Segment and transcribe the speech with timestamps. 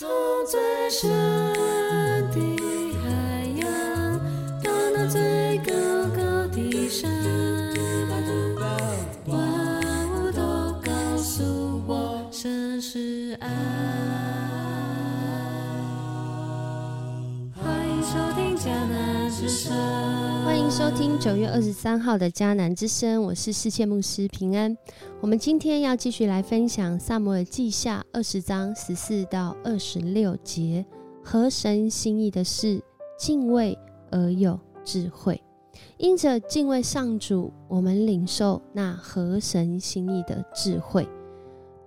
[0.00, 0.06] 走
[0.46, 1.69] 在深。
[20.90, 24.76] 收听九月二十三号的迦南之声，我是世界牧师平安。
[25.20, 30.84] 我们今天要继续来分享萨摩尔记下二十章十四到二十六节，
[31.22, 32.82] 合神心意的事，
[33.16, 33.78] 敬畏
[34.10, 35.40] 而有智慧。
[35.96, 41.08] 因着敬畏上主，我们领受那合神心意的智慧。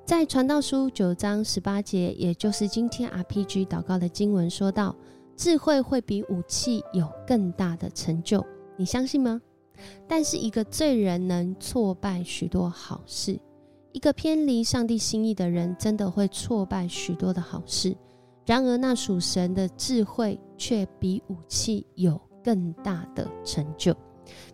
[0.06, 4.96] 在传道书九章十八节，也就是今天 RPG 祷告的经文说到，
[5.36, 8.42] 智慧会比武器有更大的成就。
[8.78, 9.42] 你相信吗？
[10.08, 13.40] 但是一个罪人能挫败许多好事，
[13.92, 17.96] 一个偏离上帝心意的人，真的会挫败许多的好事。
[18.46, 23.96] 然而，那属神的智慧却比武器有更大的成就。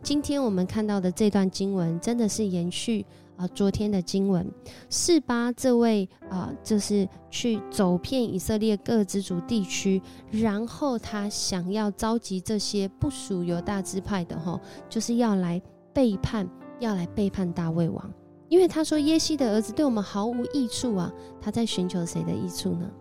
[0.02, 3.06] 今天我们看到的这段经文，真的是延续。
[3.39, 4.45] 啊，昨天的经文，
[4.89, 14.59] 四八这位啊，就是去走遍以色列各支族地区，然后他想要召集这些不属犹大支派的哈，
[14.90, 15.62] 就是要来
[15.94, 16.45] 背叛，
[16.81, 18.14] 要来背叛大卫王，
[18.50, 21.09] 因为他说耶西的儿子对我们毫无益处啊，
[21.40, 22.92] 他在寻求谁的益处呢？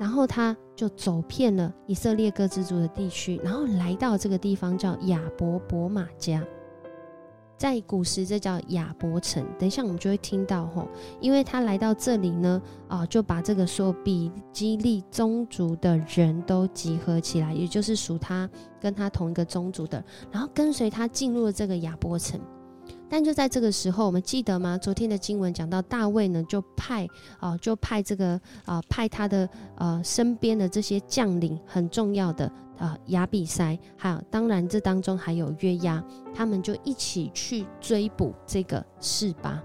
[0.00, 6.42] 然后他就走遍了以色列各支族的地区，然后来到这个地方叫亚伯伯马家。
[7.58, 9.44] 在古时，这叫亚伯城。
[9.58, 10.88] 等一下，我们就会听到吼，
[11.20, 18.48] 因为他来到这里呢，啊，就把这个说比基利宗族的人都集合起来，也就是属他
[18.80, 22.40] 跟他同一个宗族的，然后跟随他进入了这个亚伯城。
[23.10, 24.78] 但就在这个时候，我们记得吗？
[24.78, 27.06] 昨天的经文讲到大卫呢，就派
[27.40, 32.50] 啊，就派这个啊，派他的呃身边的这些将领很重要的。
[32.78, 36.02] 啊，亚比塞，还有当然这当中还有约押，
[36.32, 39.62] 他们就一起去追捕这个示巴。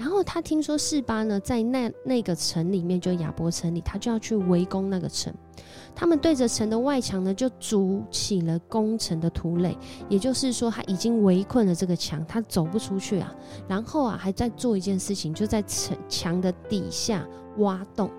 [0.00, 5.30] 然后他听说示巴呢，在那那个城里面，就亚伯城里，他就要去围攻那个城。
[5.94, 9.76] 他们对着城的外墙呢，就筑起了攻城的土垒，
[10.08, 13.30] 也就是说，他已经围困了这个墙，他走不出去啊。
[13.68, 17.22] 然后啊，还在做一件事情，就在城墙的底下
[17.58, 18.10] 挖洞。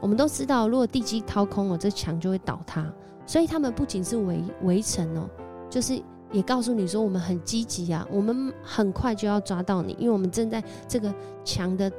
[0.00, 2.90] 我们都知道，如果地基掏空了，这墙就会倒塌。
[3.26, 5.28] 所以他们不仅是围围城哦，
[5.68, 6.00] 就是
[6.36, 11.90] 也告诉你说我们很积极啊，我们很快就要抓到你，因为我们正在这个墙的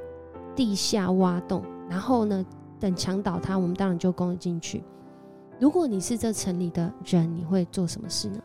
[0.55, 2.45] 地下挖洞，然后呢，
[2.79, 4.83] 等墙倒塌，我们当然就攻了进去。
[5.59, 8.39] 如果你是这城里的人，你会做什么事呢？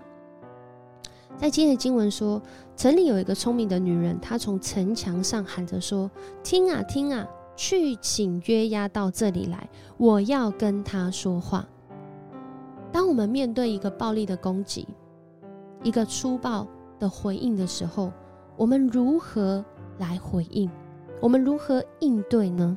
[1.36, 2.40] 在今天的经文说，
[2.74, 6.10] 城里有一个聪明的女人，她从城墙上喊着说
[6.42, 11.68] ：“听啊听啊，去请约押到这里来，我要跟他说话。”
[12.90, 14.86] 当我们面对一个暴力的攻击、
[15.82, 16.66] 一个粗暴
[16.98, 18.12] 的回应的时候，
[18.56, 19.64] 我们如何
[19.98, 20.70] 来回应？
[21.20, 22.76] 我们如何应对呢？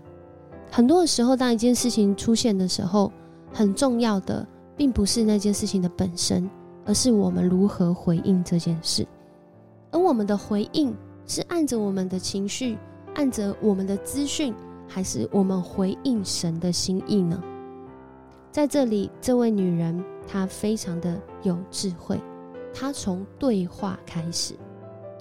[0.72, 3.12] 很多的时候，当一件事情出现的时候，
[3.54, 4.46] 很重要的
[4.76, 6.50] 并不是那件事情的本身，
[6.86, 9.06] 而是我们如何回应这件事。
[9.92, 10.94] 而我们的回应
[11.26, 12.78] 是按着我们的情绪，
[13.16, 14.54] 按着我们的资讯，
[14.88, 17.42] 还是我们回应神的心意呢？
[18.52, 22.20] 在这里，这位女人她非常的有智慧。
[22.78, 24.54] 他从对话开始。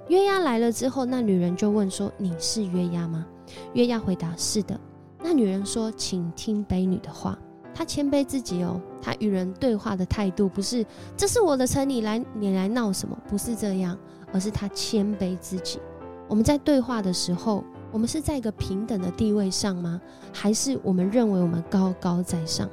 [0.09, 3.25] 约押来了之后，那女人就问说：“你是约押吗？”
[3.73, 4.79] 约押回答：“是的。”
[5.23, 7.39] 那女人说：“请听卑女的话。”
[7.73, 10.85] 她谦卑自己哦，她与人对话的态度不是
[11.17, 13.99] “这是我的城，你来你来闹什么”，不是这样，
[14.33, 15.81] 而是她谦卑自己。
[16.29, 20.01] 我们在对话的时候，我们是在一个平等的地位上吗？
[20.33, 22.69] 还是我们认为我们高高在上？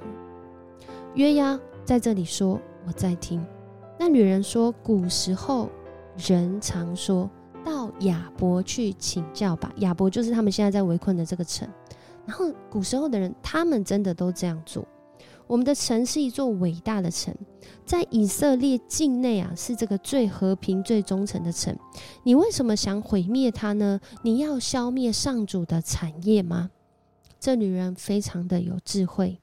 [1.15, 3.41] 约押在这里说：“我在听。”
[4.03, 5.69] 那女人说：“古时候
[6.17, 7.29] 人常说
[7.63, 9.71] 到亚伯去请教吧。
[9.75, 11.69] 亚伯就是他们现在在围困的这个城。
[12.25, 14.83] 然后古时候的人，他们真的都这样做。
[15.45, 17.31] 我们的城是一座伟大的城，
[17.85, 21.77] 在以色列境内啊，是这个最和平、最忠诚的城。
[22.23, 23.99] 你为什么想毁灭它呢？
[24.23, 26.71] 你要消灭上主的产业吗？
[27.39, 29.39] 这女人非常的有智慧。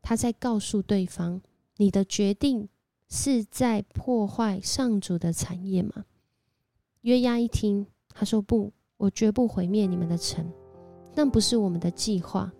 [0.00, 1.42] 她在告诉对方
[1.76, 2.70] ：“你的决定
[3.10, 6.04] 是在破坏上主的产业吗？”
[7.02, 10.50] 约押一听，他说：“不，我绝不毁灭你们的城，
[11.14, 12.50] 那不是我们的计划。”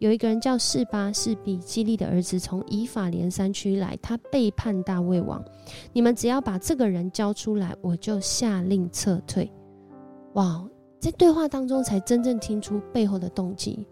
[0.00, 5.42] 有一个人叫示巴，是比基利的儿子，从以法莲山区来，他背叛大卫王。
[5.92, 9.50] 你们只要把这个人交出来，我就下令撤退。
[10.34, 10.68] 哇，
[10.98, 13.86] 在对话当中才真正听出背后的动机。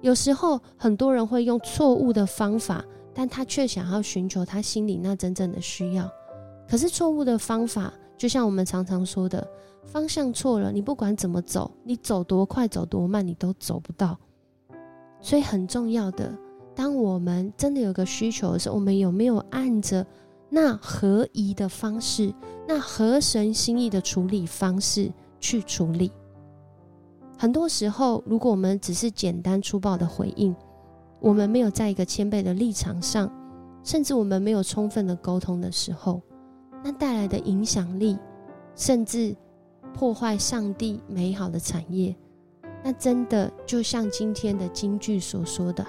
[0.00, 2.84] 有时候很多人会用错误的方法，
[3.18, 6.08] 但他却想要寻求他心里那真正的需要。
[6.68, 9.44] 可是错误的方法，就像我们常常说的，
[9.84, 14.16] 方向错了，你不管怎么走，你走多快走多慢，你都走不到。
[15.20, 16.32] 所以很重要的，
[16.76, 20.06] 当我们真的有个需求的时候，我们有没有按着
[20.48, 22.32] 那合宜的方式，
[22.68, 26.12] 那合神心意的处理方式去处理？
[27.36, 30.54] 很多时候，如果我们只是简单粗暴的回应，
[31.20, 33.30] 我们没有在一个谦卑的立场上，
[33.82, 36.22] 甚至我们没有充分的沟通的时候，
[36.82, 38.18] 那带来的影响力，
[38.74, 39.34] 甚至
[39.92, 42.14] 破坏上帝美好的产业，
[42.82, 45.86] 那真的就像今天的京剧所说的，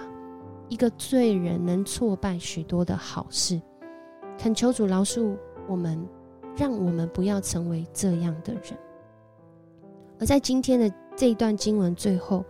[0.68, 3.62] 一个罪人能挫败许多的好事。
[4.38, 5.36] 恳求主饶恕
[5.68, 6.04] 我们，
[6.56, 8.78] 让我们不要成为这样的人。
[10.20, 10.92] 而在今天的。
[11.20, 12.46] 这一段经文最后，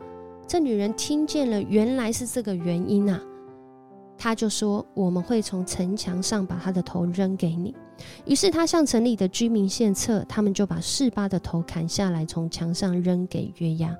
[0.49, 3.21] 这女人听见了，原来是这个原因啊！
[4.17, 7.75] 她就说：“我们会从城墙上把他的头扔给你。”
[8.25, 13.95] 于是她向城里的居民献策，他们就把示巴的头砍下来，从墙上扔给约押。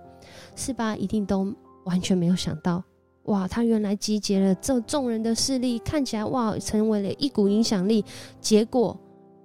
[0.55, 1.53] 示巴一定都
[1.83, 2.83] 完全没有想到，
[3.25, 3.47] 哇！
[3.47, 8.03] 他原来集结了这众人的势力，看起来哇，成为了一股影响力。
[8.41, 8.99] 结果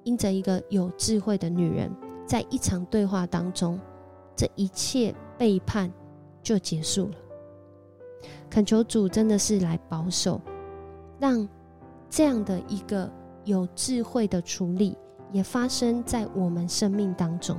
[0.05, 1.93] 因着一个有智慧的女人，
[2.27, 3.79] 在一场对话当中。
[4.35, 5.93] 这一切背叛
[6.45, 7.15] 就结束了。
[8.49, 10.41] 恳求主真的是来保守，
[11.19, 11.49] 让
[12.09, 13.11] 这样的一个
[13.45, 14.97] 有智慧的处理
[15.33, 17.57] 也发生在我们生命当中。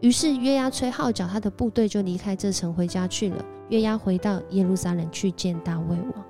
[0.00, 3.44] 于是约押吹号角，他的部队就离开这城回家去了。
[3.68, 6.24] 约押回到耶路撒冷去见大卫王。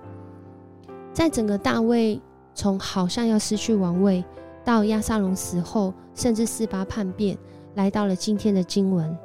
[1.14, 2.20] 在整个大卫
[2.54, 4.22] 从好像要失去王位，
[4.62, 7.36] 到亚撒龙死后，甚至四八叛变，
[7.74, 9.16] 来到了今天的经文。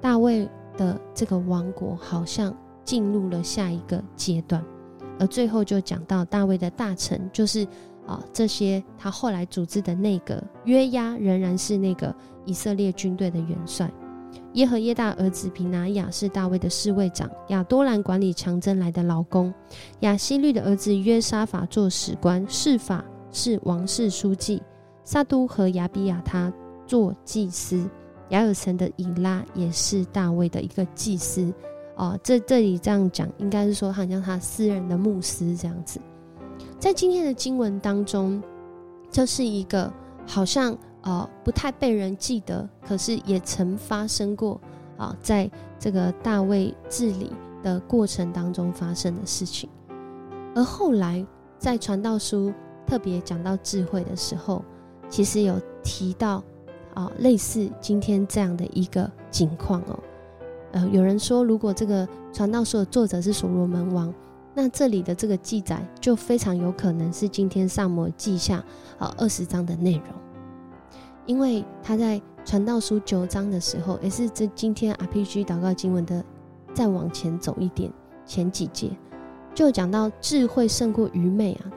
[0.00, 2.54] 大卫的这个王国好像
[2.84, 4.64] 进入了下一个阶段，
[5.18, 7.66] 而最后就讲到大卫的大臣，就是
[8.06, 12.14] 啊这些他后来组织的那个约押，仍然是那个
[12.44, 13.90] 以色列军队的元帅。
[14.54, 19.52] 耶和耶大儿子比拿雅是大卫的侍卫长，亚多兰管理强征来的劳工，
[20.00, 24.62] 亚希律的儿子约沙法做史官，示法是王室书记，
[25.04, 26.52] 撒都和亚比亚他
[26.86, 27.88] 做祭司。
[28.32, 31.52] 雅尔城的以拉也是大卫的一个祭司
[31.96, 36.00] 哦，这这里这样讲，应该是说好像他私人的牧师这样子。
[36.78, 38.42] 在今天的经文当中，
[39.10, 39.92] 这是一个
[40.26, 44.58] 好像呃不太被人记得，可是也曾发生过
[44.96, 47.30] 啊，在这个大卫治理
[47.62, 49.68] 的过程当中发生的事情。
[50.54, 51.24] 而后来
[51.58, 52.50] 在传道书
[52.86, 54.64] 特别讲到智慧的时候，
[55.10, 56.42] 其实有提到。
[56.94, 59.98] 啊，类似今天这样的一个情况哦，
[60.72, 64.12] 呃，有人说，如果这个传道书的作者是所罗门王，
[64.54, 68.62] 那这里的这个记载就非常有可能是今天萨摩记下
[68.98, 70.04] 啊二十章的内容，
[71.24, 76.22] 因为他在传道书九章的时候，也是这今天 RPG 祷告经文的
[76.74, 77.90] 再往前走一点
[78.26, 78.90] 前几节，
[79.54, 81.72] 就讲到智慧胜过愚昧啊。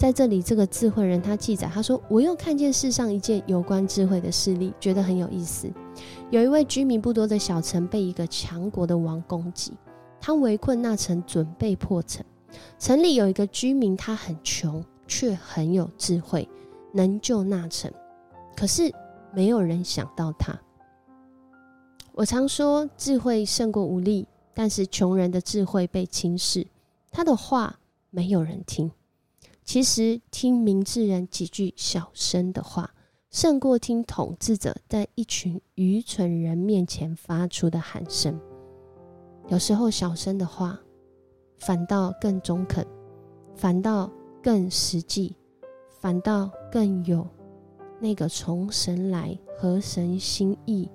[0.00, 5.70] 在这里，这个智慧人他记载，他说：“我又看见世上一件有关智慧的事例，觉得很有意思。
[6.30, 9.74] 有一位居民不多的小城被一个强国的王攻击，
[10.18, 12.24] 他围困那城，准备破城。
[12.78, 16.48] 城里有一个居民，他很穷，却很有智慧，
[16.94, 17.92] 能救那城。
[18.56, 18.90] 可是
[19.34, 20.58] 没有人想到他。
[22.12, 26.66] 我常说，智慧胜过武力，但是穷人的智慧被轻视，
[27.10, 28.90] 他的话没有人听。”
[29.64, 32.92] 其实听明智人几句小声的话，
[33.30, 38.40] 胜过听统治者在一群愚蠢人面前发出的喊声。
[39.46, 40.80] 有时候小声的话，
[41.58, 42.84] 反倒更中肯，
[43.54, 44.10] 反倒
[44.42, 45.36] 更实际，
[46.00, 47.24] 反倒更有
[48.00, 50.90] 那个从神来和神心意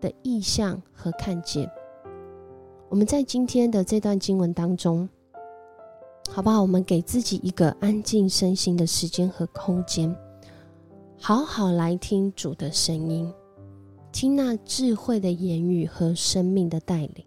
[0.00, 1.70] 的意向和看见。
[2.88, 5.08] 我们在今天的这段经文当中。
[6.32, 6.62] 好不好？
[6.62, 10.14] 我们给自己一个安静身心的时间和空间，
[11.18, 13.30] 好好来听主的声音，
[14.12, 17.24] 听那智慧的言语和生命的带领。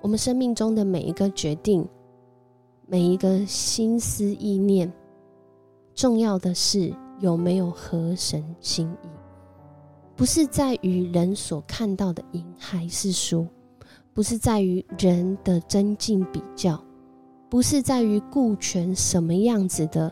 [0.00, 1.86] 我们生命中的每一个决定，
[2.86, 4.90] 每一个心思意念，
[5.94, 6.90] 重要的是
[7.20, 9.08] 有没有合神心意，
[10.16, 13.46] 不是在于人所看到的赢还是输，
[14.14, 16.82] 不是在于人的增进比较。
[17.52, 20.10] 不是在于顾全什么样子的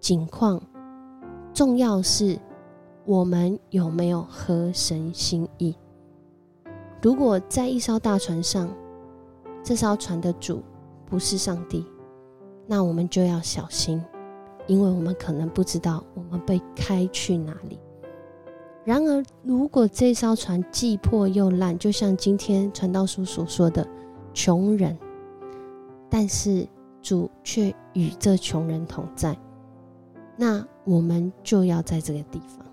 [0.00, 0.60] 景况，
[1.54, 2.36] 重要是
[3.04, 5.72] 我们有没有合神心意。
[7.00, 8.68] 如果在一艘大船上，
[9.62, 10.60] 这艘船的主
[11.06, 11.86] 不是上帝，
[12.66, 14.02] 那我们就要小心，
[14.66, 17.78] 因为我们可能不知道我们被开去哪里。
[18.84, 23.86] 然而，如果这艘船既破又烂，就像今天传道书所说的
[24.34, 24.98] 穷人，
[26.10, 26.66] 但是
[27.02, 29.36] 主却与这穷人同在，
[30.36, 32.64] 那我们就要在这个地方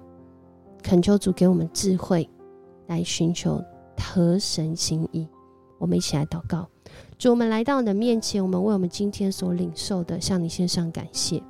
[0.82, 2.30] 恳求主给我们智慧，
[2.88, 3.63] 来寻求
[3.98, 5.27] 合神心意。
[5.77, 6.68] 我们一起来祷告，
[7.18, 11.42] 主，我们来到你的面前，我们为我们今天所领受的，向你献上感谢。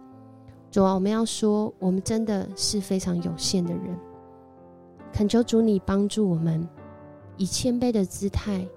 [0.72, 3.98] 主啊，我们要说，我们真的是非常有限的人。
[5.14, 6.68] 恳求主你帮助我们，
[7.38, 8.68] 以谦卑的姿态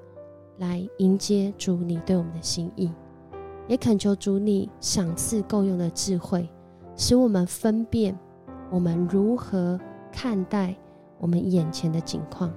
[0.58, 2.92] 来迎接主你对我们的心意，
[3.68, 6.48] 也恳求主你赏赐够用的智慧，
[6.96, 8.18] 使我们分辨
[8.70, 9.78] 我们如何
[10.12, 10.76] 看待
[11.18, 12.52] 我们眼前的景况，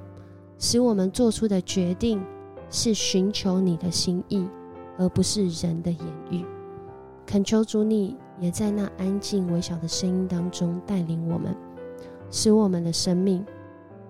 [0.58, 2.24] 使我们做出的决定
[2.70, 4.48] 是寻求你的心意，
[4.98, 6.44] 而不是人的言语。
[7.26, 11.56] 恳求主你也在那安静微小的声音当中带领我们，
[12.30, 13.46] 使我们的生命。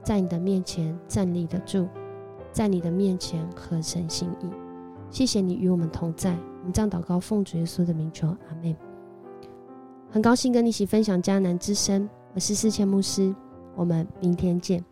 [0.03, 1.87] 在你的面前站立得住，
[2.51, 4.47] 在你的面前合神心意。
[5.09, 6.31] 谢谢你与我们同在。
[6.59, 8.75] 我们这样祷告，奉主耶稣的名求，阿门。
[10.09, 13.33] 很高兴跟你一起分享迦南之声，我是思谦牧师，
[13.75, 14.83] 我们明天见。